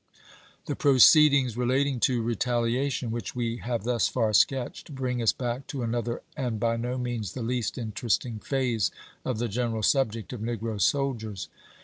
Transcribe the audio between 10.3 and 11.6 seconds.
of negro soldiers.